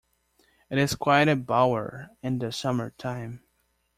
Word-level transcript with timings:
It 0.71 0.79
is 0.79 0.95
quite 0.95 1.27
a 1.27 1.35
bower 1.35 2.09
in 2.23 2.39
the 2.39 2.51
summer-time. 2.51 3.43